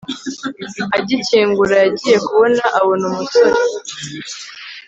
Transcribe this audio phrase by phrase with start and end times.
[0.97, 3.59] agikingura yagiye kubona abona umosore